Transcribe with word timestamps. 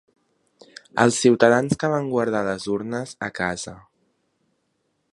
Als 1.03 1.19
ciutadans 1.25 1.77
que 1.83 1.91
van 1.93 2.09
guardar 2.15 2.43
les 2.49 2.67
urnes 2.79 3.15
a 3.31 3.33
casa. 3.41 3.79